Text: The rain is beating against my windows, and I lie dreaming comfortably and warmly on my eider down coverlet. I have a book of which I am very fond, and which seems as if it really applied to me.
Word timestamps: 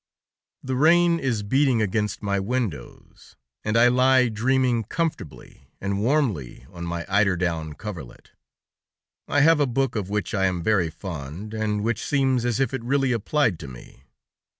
The 0.63 0.75
rain 0.75 1.19
is 1.19 1.43
beating 1.43 1.79
against 1.79 2.23
my 2.23 2.39
windows, 2.39 3.35
and 3.63 3.77
I 3.77 3.87
lie 3.89 4.29
dreaming 4.29 4.83
comfortably 4.83 5.69
and 5.79 6.01
warmly 6.01 6.65
on 6.71 6.85
my 6.85 7.05
eider 7.07 7.37
down 7.37 7.73
coverlet. 7.73 8.31
I 9.27 9.41
have 9.41 9.59
a 9.59 9.67
book 9.67 9.95
of 9.95 10.09
which 10.09 10.33
I 10.33 10.47
am 10.47 10.63
very 10.63 10.89
fond, 10.89 11.53
and 11.53 11.83
which 11.83 12.03
seems 12.03 12.45
as 12.45 12.59
if 12.59 12.73
it 12.73 12.83
really 12.83 13.11
applied 13.11 13.59
to 13.59 13.67
me. 13.67 14.05